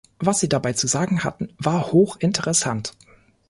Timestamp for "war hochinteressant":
1.59-2.95